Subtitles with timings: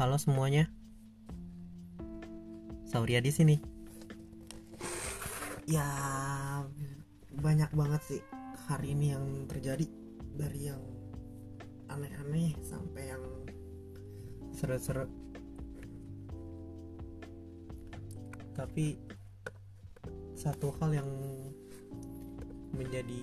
[0.00, 0.64] Halo semuanya.
[2.88, 3.60] Sauria di sini.
[5.68, 5.84] Ya
[7.36, 8.22] banyak banget sih
[8.64, 9.84] hari ini yang terjadi
[10.40, 10.80] dari yang
[11.92, 13.20] aneh-aneh sampai yang
[14.56, 15.04] seru-seru.
[18.56, 18.96] Tapi
[20.32, 21.10] satu hal yang
[22.72, 23.20] menjadi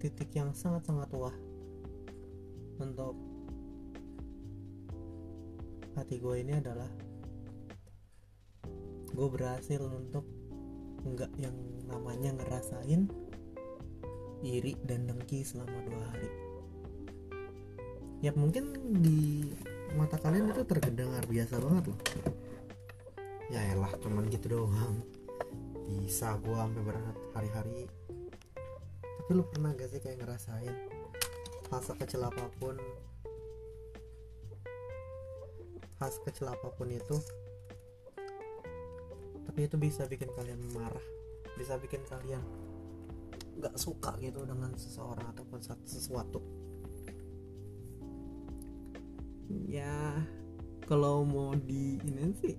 [0.00, 1.36] titik yang sangat-sangat wah
[2.80, 3.29] untuk
[6.00, 6.88] hati gue ini adalah
[9.12, 10.24] gue berhasil untuk
[11.04, 11.52] nggak yang
[11.84, 13.04] namanya ngerasain
[14.40, 16.30] iri dan dengki selama dua hari.
[18.24, 18.72] Ya mungkin
[19.04, 19.52] di
[19.92, 22.00] mata kalian itu terdengar biasa banget loh.
[23.52, 25.04] Ya elah cuman gitu doang.
[26.00, 27.84] Bisa gue sampai berat hari-hari.
[29.04, 30.76] Tapi lu pernah gak sih kayak ngerasain
[31.70, 32.74] hal sekecil apa pun
[36.00, 37.16] hal sekecil apa pun itu
[39.44, 41.04] tapi itu bisa bikin kalian marah
[41.60, 42.40] bisa bikin kalian
[43.60, 46.40] gak suka gitu dengan seseorang ataupun sesuatu.
[49.68, 50.16] Ya
[50.88, 52.56] kalau mau di ini sih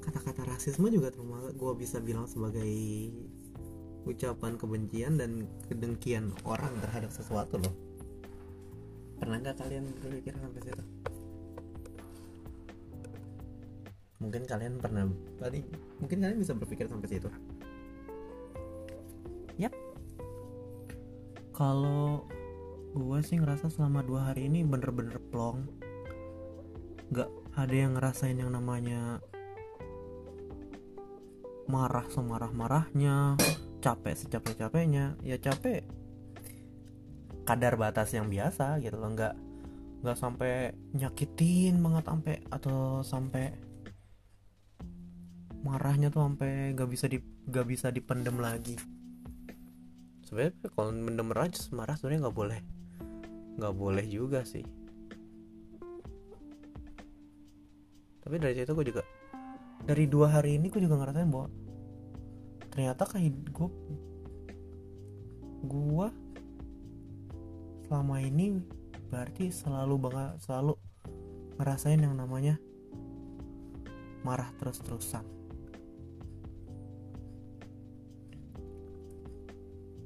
[0.00, 2.66] kata-kata rasisme juga termasuk gue bisa bilang sebagai
[4.06, 7.74] ucapan kebencian dan kedengkian orang terhadap sesuatu loh.
[9.18, 10.84] Pernah nggak kalian berpikir sampai situ
[14.16, 15.04] mungkin kalian pernah
[15.36, 15.60] tadi
[16.00, 17.28] mungkin kalian bisa berpikir sampai situ.
[19.60, 19.72] Yap.
[21.52, 22.24] Kalau
[22.96, 25.68] gue sih ngerasa selama dua hari ini bener-bener plong.
[27.12, 29.20] Nggak ada yang ngerasain yang namanya
[31.68, 33.36] marah semarah-marahnya
[33.84, 35.16] capek secapek-capeknya.
[35.20, 35.84] Ya capek
[37.44, 39.12] kadar batas yang biasa gitu loh.
[39.12, 39.34] Nggak
[40.04, 43.65] nggak sampai nyakitin banget sampai atau sampai
[45.66, 48.78] marahnya tuh sampai nggak bisa di nggak bisa dipendem lagi.
[50.22, 52.60] Sebenarnya kalau mendem aja marah sebenarnya nggak boleh.
[53.58, 54.62] Nggak boleh juga sih.
[58.22, 59.02] Tapi dari situ gue juga
[59.86, 61.50] dari dua hari ini gue juga ngerasain bahwa
[62.74, 63.70] ternyata kayak gue
[65.66, 66.08] gue
[67.86, 68.58] selama ini
[69.06, 70.74] berarti selalu banget selalu
[71.56, 72.58] ngerasain yang namanya
[74.26, 75.22] marah terus-terusan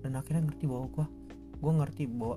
[0.01, 1.07] dan akhirnya ngerti bahwa gue
[1.61, 2.37] gue ngerti bahwa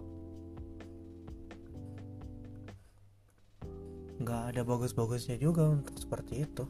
[4.24, 6.63] nggak ada bagus-bagusnya juga untuk seperti itu.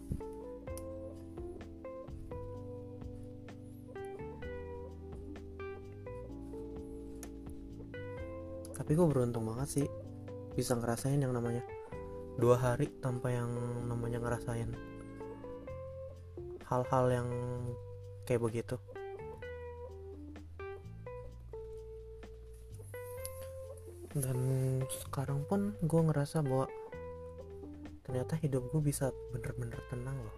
[8.74, 9.88] Tapi gue beruntung banget sih
[10.58, 11.62] bisa ngerasain yang namanya
[12.42, 13.50] dua hari tanpa yang
[13.86, 14.70] namanya ngerasain
[16.66, 17.30] hal-hal yang
[18.26, 18.76] kayak begitu
[24.14, 24.38] dan
[25.10, 26.70] sekarang pun gue ngerasa bahwa
[28.06, 30.38] ternyata hidup gue bisa bener-bener tenang loh.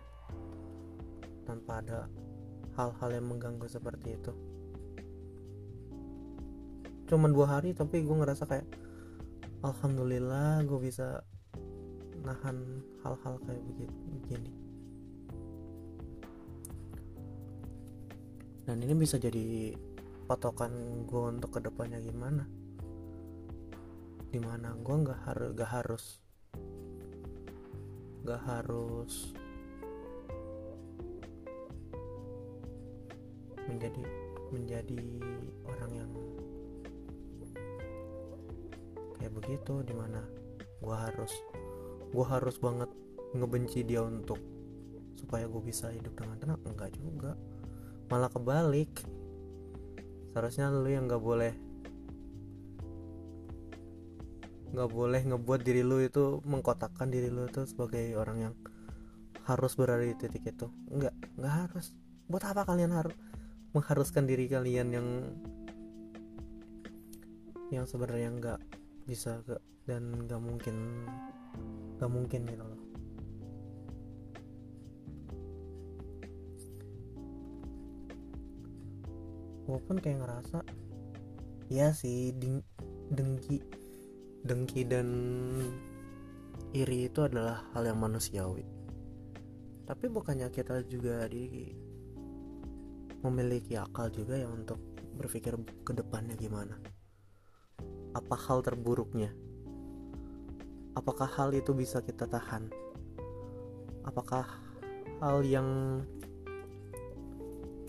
[1.43, 2.07] Tanpa ada
[2.79, 4.31] hal-hal yang mengganggu seperti itu.
[7.11, 8.67] Cuman dua hari tapi gue ngerasa kayak
[9.59, 11.19] alhamdulillah gue bisa
[12.23, 13.63] nahan hal-hal kayak
[14.23, 14.51] begini.
[18.65, 19.75] Dan ini bisa jadi
[20.31, 22.54] patokan gue untuk ke depannya gimana
[24.35, 26.03] di mana gue nggak harus gak harus
[28.27, 29.13] gak harus
[33.63, 34.03] menjadi
[34.51, 34.99] menjadi
[35.71, 36.11] orang yang
[39.15, 40.19] kayak begitu di mana
[40.83, 41.31] gue harus
[42.11, 42.91] gue harus banget
[43.31, 44.43] ngebenci dia untuk
[45.15, 46.61] supaya gue bisa hidup dengan tenang.
[46.67, 47.39] Enggak juga.
[48.11, 48.91] Malah kebalik.
[50.35, 51.64] Seharusnya lu yang nggak boleh
[54.75, 58.53] nggak boleh ngebuat diri lu itu mengkotakkan diri lu itu sebagai orang yang
[59.47, 60.67] harus berada di titik itu.
[60.91, 61.95] Nggak nggak harus.
[62.27, 63.15] Buat apa kalian harus
[63.71, 65.07] mengharuskan diri kalian yang
[67.73, 68.59] yang sebenarnya nggak
[69.07, 71.07] bisa gak dan nggak mungkin
[71.97, 72.81] nggak mungkin gitu loh.
[79.65, 80.59] Walaupun kayak ngerasa
[81.73, 82.61] ya sih ding,
[83.09, 83.84] dengki
[84.45, 85.09] dengki dan
[86.69, 88.61] iri itu adalah hal yang manusiawi.
[89.89, 91.73] Tapi bukannya kita juga di
[93.25, 94.77] memiliki akal juga ya untuk
[95.17, 96.77] berpikir ke depannya gimana?
[98.13, 99.33] Apa hal terburuknya?
[100.93, 102.69] Apakah hal itu bisa kita tahan?
[104.05, 104.45] Apakah
[105.25, 106.01] hal yang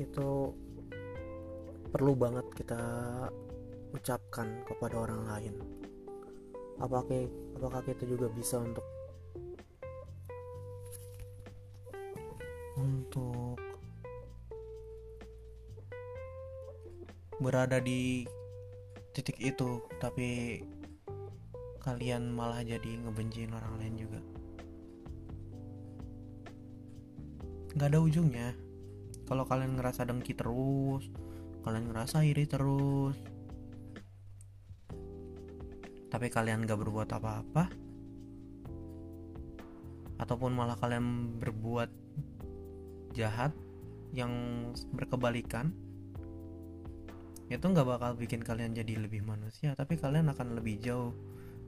[0.00, 0.56] itu
[1.92, 2.80] perlu banget kita
[3.92, 5.54] ucapkan kepada orang lain
[6.76, 8.84] apakah apakah kita juga bisa untuk
[12.76, 13.56] untuk
[17.40, 18.24] berada di
[19.12, 20.60] titik itu tapi
[21.80, 24.20] kalian malah jadi ngebenciin orang lain juga?
[27.76, 28.48] Nggak ada ujungnya.
[29.28, 31.06] Kalau kalian ngerasa dengki terus
[31.66, 33.18] kalian ngerasa iri terus
[36.16, 37.68] tapi kalian gak berbuat apa-apa?
[40.16, 41.92] Ataupun malah kalian berbuat
[43.12, 43.52] jahat
[44.16, 44.32] yang
[44.96, 45.76] berkebalikan?
[47.52, 51.12] Itu nggak bakal bikin kalian jadi lebih manusia tapi kalian akan lebih jauh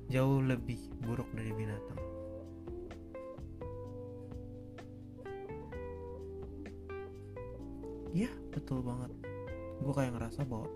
[0.09, 2.01] jauh lebih buruk dari binatang.
[8.17, 9.13] Iya betul banget.
[9.85, 10.73] Gue kayak ngerasa bahwa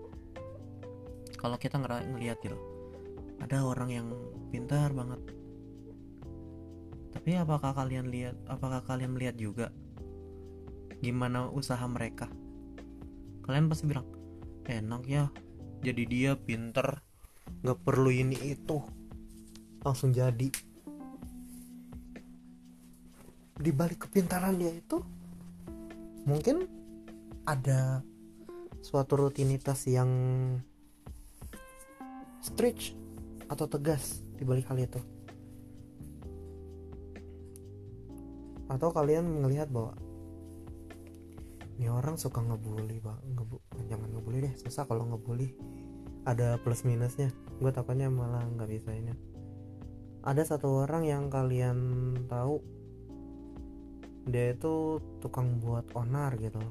[1.41, 2.72] kalau kita ngeliat gitu
[3.41, 4.07] ada orang yang
[4.53, 5.21] pintar banget.
[7.13, 9.67] Tapi apakah kalian lihat apakah kalian melihat juga
[10.99, 12.29] gimana usaha mereka?
[13.47, 14.07] Kalian pasti bilang
[14.67, 15.27] enak ya
[15.83, 17.03] jadi dia pinter
[17.59, 18.79] nggak perlu ini itu.
[19.83, 20.47] Langsung jadi.
[23.59, 24.97] Di balik kepintarannya itu
[26.23, 26.63] mungkin
[27.43, 27.99] ada
[28.79, 30.07] suatu rutinitas yang
[32.39, 32.95] stretch
[33.53, 34.97] atau tegas di balik hal itu.
[38.65, 39.93] Atau kalian melihat bahwa
[41.77, 43.21] ini orang suka ngebully bang.
[43.37, 43.55] Ngebu
[43.85, 45.53] jangan ngebully deh susah kalau ngebully.
[46.25, 47.29] Ada plus minusnya.
[47.61, 49.13] Gue takutnya malah nggak bisa ini.
[50.25, 51.77] Ada satu orang yang kalian
[52.25, 52.63] tahu
[54.23, 56.63] dia itu tukang buat onar gitu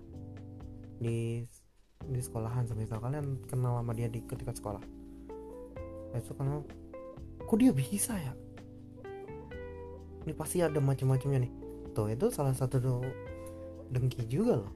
[0.97, 1.45] di
[2.01, 4.81] di sekolahan semisal kalian kenal sama dia di ketika sekolah
[6.19, 6.67] itu kenal
[7.43, 8.33] kok dia bisa ya?
[10.23, 11.53] Ini pasti ada macam-macamnya nih.
[11.93, 13.03] Tuh itu salah satu
[13.93, 14.73] dengki juga loh.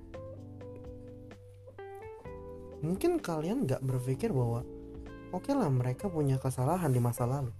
[2.85, 4.61] Mungkin kalian nggak berpikir bahwa
[5.33, 7.55] oke okay lah mereka punya kesalahan di masa lalu.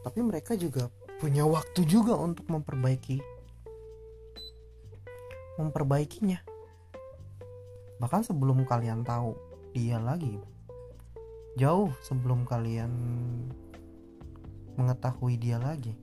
[0.00, 0.88] Tapi mereka juga
[1.20, 3.20] punya waktu juga untuk memperbaiki
[5.56, 6.40] memperbaikinya.
[7.96, 9.36] Bahkan sebelum kalian tahu
[9.72, 10.40] dia lagi
[11.56, 12.92] jauh sebelum kalian
[14.76, 15.96] mengetahui dia lagi.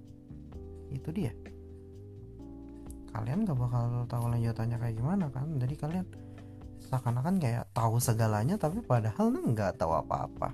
[0.89, 1.33] Itu dia.
[3.13, 5.45] Kalian gak bakal tahu lanjutannya kayak gimana kan?
[5.61, 6.05] Jadi kalian
[6.89, 10.53] seakan-akan kayak tahu segalanya tapi padahal nggak tahu apa-apa.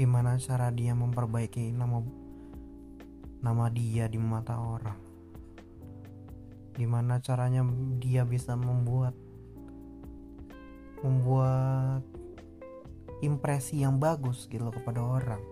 [0.00, 2.00] Gimana cara dia memperbaiki nama
[3.44, 4.96] nama dia di mata orang?
[6.72, 7.60] Gimana caranya
[8.00, 9.12] dia bisa membuat
[11.00, 12.04] membuat
[13.20, 15.42] impresi yang bagus gitu kepada orang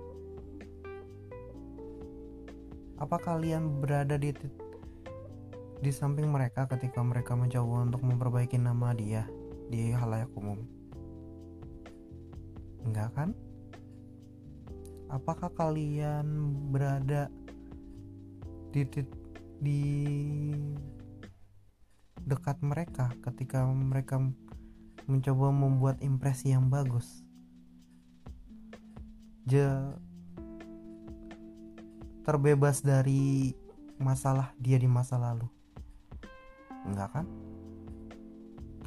[2.98, 4.34] apa kalian berada di
[5.78, 9.22] di samping mereka ketika mereka mencoba untuk memperbaiki nama dia
[9.70, 10.58] di halayak umum.
[12.82, 13.30] Enggak kan?
[15.06, 16.26] Apakah kalian
[16.74, 17.30] berada
[18.74, 18.82] di
[19.62, 19.82] di
[22.26, 24.18] dekat mereka ketika mereka
[25.08, 27.24] mencoba membuat impresi yang bagus?
[29.48, 29.64] Je
[32.28, 33.56] terbebas dari
[33.96, 35.48] masalah dia di masa lalu
[36.88, 37.26] Enggak kan?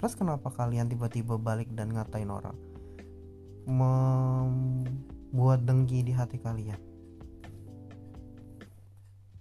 [0.01, 2.57] Terus kenapa kalian tiba-tiba balik dan ngatain orang?
[3.69, 6.81] Membuat dengki di hati kalian.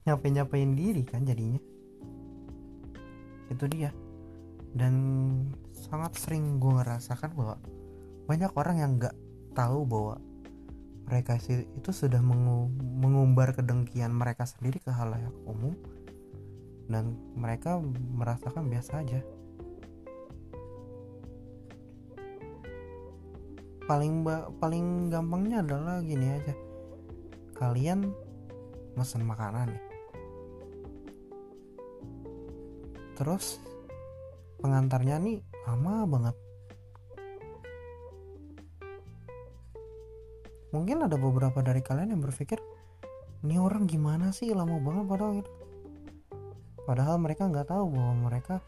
[0.04, 1.60] Nyapain-nyapain diri kan jadinya.
[3.49, 3.88] Itu dia.
[4.76, 4.94] Dan
[5.90, 7.59] sangat sering gue ngerasakan bahwa
[8.30, 9.16] banyak orang yang nggak
[9.59, 10.23] tahu bahwa
[11.11, 15.75] mereka itu sudah mengumbar kedengkian mereka sendiri ke halayak umum
[16.87, 17.82] dan mereka
[18.14, 19.18] merasakan biasa aja.
[23.90, 24.23] Paling
[24.62, 26.54] paling gampangnya adalah gini aja.
[27.59, 28.14] Kalian
[28.94, 29.85] mesen makanan nih.
[33.18, 33.59] Terus
[34.62, 36.36] pengantarnya nih lama banget.
[40.74, 42.58] Mungkin ada beberapa dari kalian yang berpikir
[43.46, 44.50] ini orang gimana sih?
[44.50, 45.50] Lama banget padahal gitu.
[46.82, 48.58] Padahal mereka nggak tahu bahwa mereka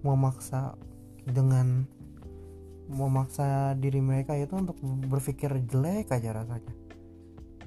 [0.00, 0.80] memaksa
[1.28, 1.84] dengan
[2.88, 6.72] memaksa diri mereka itu untuk berpikir jelek aja rasanya.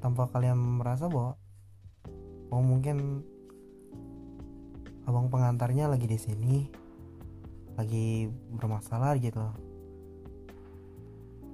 [0.01, 1.37] Tanpa kalian merasa bahwa
[2.49, 3.21] oh mungkin
[5.05, 6.80] abang pengantarnya lagi di sini
[7.81, 9.41] lagi bermasalah gitu.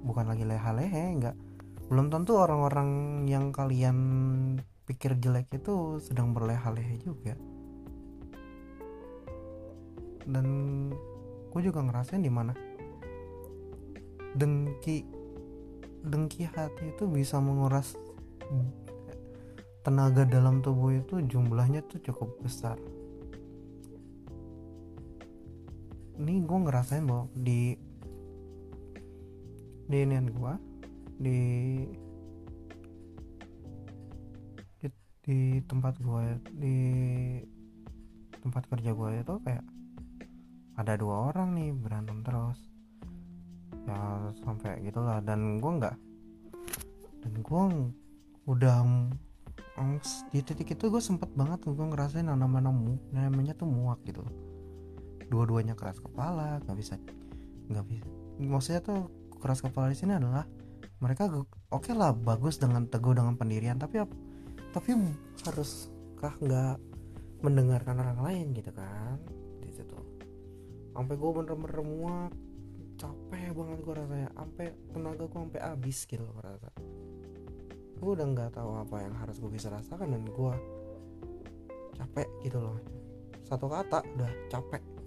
[0.04, 1.36] Bukan lagi leha-lehe enggak.
[1.88, 3.96] Belum tentu orang-orang yang kalian
[4.84, 7.32] pikir jelek itu sedang berleha-lehe juga.
[10.28, 10.46] Dan
[11.48, 12.52] gue juga ngerasain di mana
[14.36, 15.08] dengki
[16.04, 17.96] dengki hati itu bisa menguras
[19.80, 22.76] tenaga dalam tubuh itu jumlahnya tuh cukup besar
[26.18, 27.78] ini gue ngerasain bahwa di
[29.88, 30.52] di inian gue
[31.18, 31.40] di,
[34.82, 34.86] di
[35.24, 36.26] di tempat gue
[36.58, 36.78] di
[38.42, 39.64] tempat kerja gue itu kayak
[40.78, 42.58] ada dua orang nih berantem terus.
[43.88, 45.18] Ya sampai gitulah.
[45.24, 45.96] Dan gue nggak
[47.18, 47.62] dan gue
[48.46, 48.86] udah
[50.34, 52.70] di titik itu gue sempet banget gue ngerasain namanya
[53.14, 54.26] namanya tuh muak gitu
[55.28, 56.96] dua-duanya keras kepala nggak bisa
[57.68, 58.08] nggak bisa.
[58.40, 59.00] Maksudnya tuh
[59.38, 60.48] keras kepala di sini adalah
[60.98, 64.02] mereka oke okay lah bagus dengan teguh dengan pendirian tapi
[64.74, 64.98] tapi
[65.46, 66.76] haruskah nggak
[67.44, 69.20] mendengarkan orang lain gitu kan?
[69.62, 69.98] Di situ.
[70.96, 72.32] Sampai gue bener-bener muak
[72.98, 74.30] capek banget gue rasanya.
[74.34, 76.70] Sampai tenaga gue sampai habis gitu gue rasa.
[77.98, 80.54] Gue udah nggak tahu apa yang harus gue bisa rasakan dan gue
[81.94, 82.78] capek gitu loh.
[83.46, 84.97] Satu kata udah capek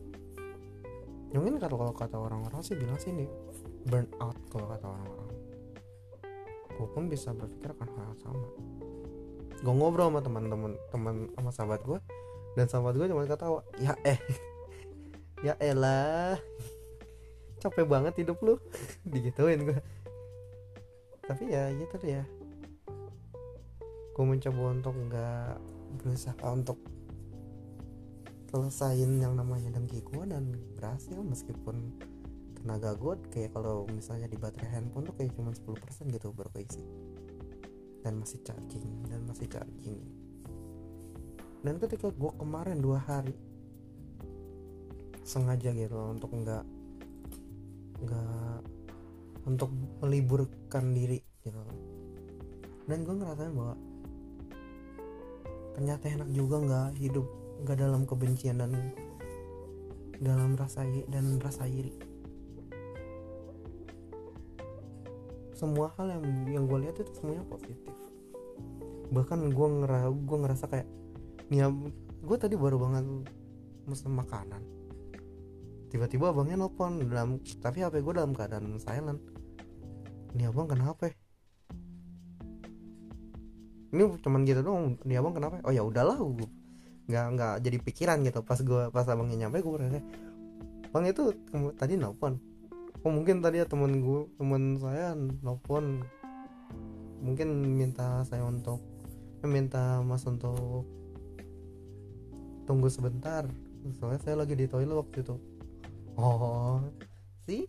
[1.40, 3.24] mungkin kalau kata orang-orang sih bilang sih ini
[3.88, 5.30] burn out kalau kata orang-orang.
[6.76, 8.48] Gue pun bisa berpikir akan hal yang sama.
[9.62, 12.00] Gue ngobrol sama teman-teman teman sama sahabat gue
[12.60, 14.20] dan sahabat gue cuma ketawa ya eh
[15.48, 16.36] ya elah
[17.64, 18.60] capek banget hidup lu.
[19.12, 19.80] Digituin gue
[21.32, 22.28] tapi ya gitu ya.
[24.12, 25.56] Gue mencoba untuk nggak
[26.04, 26.76] berusaha untuk
[28.52, 31.96] selesain yang namanya dengki gue dan berhasil meskipun
[32.60, 36.84] tenaga gue kayak kalau misalnya di baterai handphone tuh kayak cuma 10% gitu baru keisi
[38.04, 39.98] dan masih charging dan masih charging.
[41.62, 43.34] Dan ketika gue kemarin dua hari
[45.22, 46.66] sengaja gitu untuk nggak
[48.02, 48.60] nggak
[49.46, 49.70] untuk
[50.02, 51.62] meliburkan diri gitu.
[52.90, 53.78] Dan gue ngerasain bahwa
[55.78, 58.74] ternyata enak juga nggak hidup nggak dalam kebencian dan
[60.22, 61.94] dalam rasa dan rasa iri.
[65.54, 67.94] Semua hal yang yang gue lihat itu semuanya positif.
[69.14, 70.88] Bahkan gue ngerasa gue ngerasa kayak
[71.54, 71.70] nih
[72.22, 73.06] gue tadi baru banget
[73.86, 74.62] mesen makanan.
[75.94, 79.22] Tiba-tiba abangnya nelfon dalam tapi hp gue dalam keadaan silent.
[80.34, 81.12] Ini abang kenapa
[83.92, 84.96] ini cuman gitu doang.
[85.04, 86.61] Ini abang kenapa oh ya udahlah gue
[87.12, 88.40] nggak nggak jadi pikiran gitu.
[88.48, 90.00] Pas gue pas abangnya nyampe gue berasa
[90.92, 91.32] bang itu
[91.80, 92.36] tadi nelfon
[93.02, 96.04] oh mungkin tadi ya temen gue temen saya nelfon
[97.24, 97.48] mungkin
[97.80, 98.84] minta saya untuk
[99.42, 100.86] eh, minta mas untuk
[102.66, 103.46] tunggu sebentar.
[103.98, 105.36] Soalnya saya lagi di toilet waktu itu.
[106.18, 106.82] Oh
[107.50, 107.66] sih?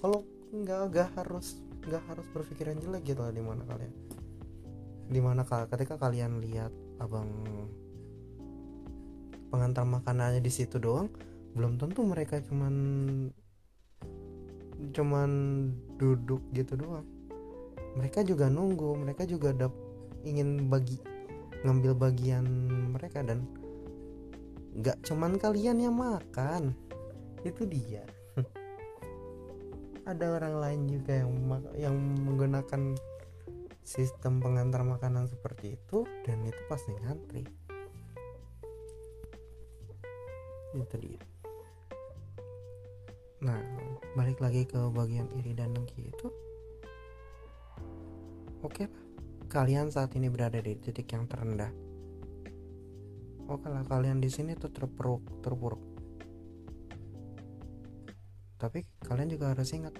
[0.00, 3.92] Kalau nggak nggak harus nggak harus berpikiran jelek gitu di mana kalian
[5.08, 7.28] di mana ketika kalian lihat abang
[9.48, 11.08] pengantar makanannya di situ doang
[11.56, 12.74] belum tentu mereka cuman
[14.94, 15.30] cuman
[15.98, 17.06] duduk gitu doang.
[17.98, 19.74] Mereka juga nunggu mereka juga dap
[20.22, 21.02] ingin bagi
[21.66, 22.46] ngambil bagian
[22.94, 23.42] mereka dan
[24.78, 26.76] nggak cuman kalian yang makan
[27.42, 28.06] itu dia.
[30.10, 31.32] Ada orang lain juga yang
[31.74, 32.94] yang menggunakan
[33.82, 37.67] sistem pengantar makanan seperti itu dan itu pasti ngantri
[40.82, 41.22] itu dia
[43.38, 43.58] nah
[44.18, 46.26] balik lagi ke bagian iri dan dengki itu.
[48.66, 49.04] Oke lah
[49.46, 51.70] kalian saat ini berada di titik yang terendah.
[53.46, 55.82] Oke lah kalian di sini tuh terpuruk terpuruk.
[58.58, 59.94] Tapi kalian juga harus ingat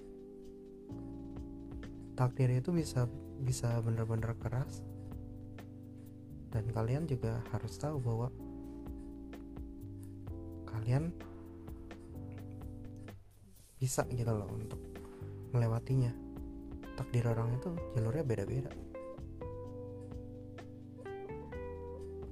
[2.19, 3.07] takdir itu bisa
[3.41, 4.83] bisa benar-benar keras.
[6.51, 8.29] Dan kalian juga harus tahu bahwa
[10.89, 11.13] kalian
[13.77, 14.81] bisa gitu loh untuk
[15.53, 16.09] melewatinya.
[16.97, 18.73] Takdir orang itu jalurnya beda-beda.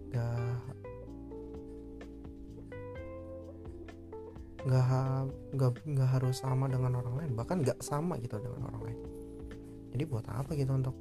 [0.09, 0.57] Gak
[4.65, 8.89] nggak ha- nggak nggak harus sama dengan orang lain bahkan nggak sama gitu dengan orang
[8.89, 9.01] lain.
[9.93, 10.97] Jadi buat apa gitu untuk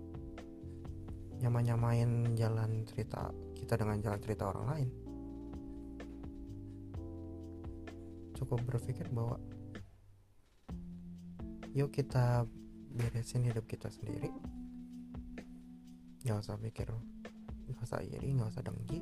[1.40, 5.05] nyama-nyamain jalan cerita kita dengan jalan cerita orang lain
[8.46, 9.42] cukup berpikir bahwa
[11.74, 12.46] yuk kita
[12.94, 14.30] beresin hidup kita sendiri.
[16.22, 16.94] Nggak usah pikir
[17.66, 19.02] nggak usah iri nggak usah dengki.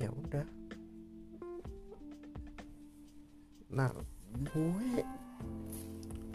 [0.00, 0.48] Ya udah.
[3.76, 3.92] Nah
[4.32, 5.04] gue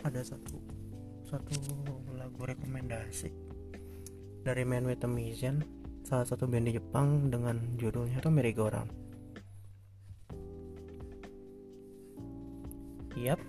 [0.06, 0.62] ada satu
[1.26, 1.58] satu
[2.14, 3.34] lagu rekomendasi
[4.46, 5.66] dari Man with a Mission
[6.06, 9.01] salah satu band di Jepang dengan judulnya tuh Merry Go Round
[13.22, 13.40] Yap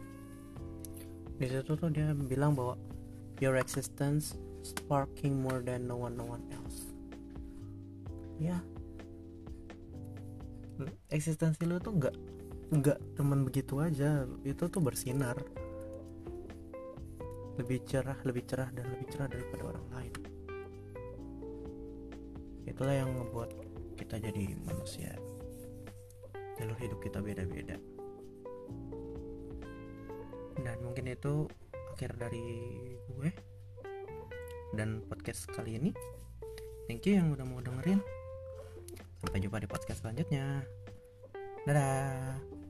[1.43, 2.79] di situ tuh dia bilang bahwa
[3.43, 6.95] your existence sparking more than no one no one else.
[8.39, 8.63] Ya.
[11.11, 12.15] Eksistensi lu tuh nggak
[12.79, 14.23] nggak teman begitu aja.
[14.47, 15.35] Itu tuh bersinar.
[17.59, 20.15] Lebih cerah lebih cerah dan lebih cerah daripada orang lain.
[22.71, 23.51] Itulah yang ngebuat
[23.99, 25.11] kita jadi manusia.
[26.55, 27.92] Jalur hidup kita beda-beda
[30.63, 31.47] dan mungkin itu
[31.93, 32.47] akhir dari
[33.11, 33.31] gue
[34.73, 35.91] dan podcast kali ini.
[36.89, 38.01] Thank you yang udah mau dengerin.
[39.23, 40.67] Sampai jumpa di podcast selanjutnya.
[41.63, 42.62] Dadah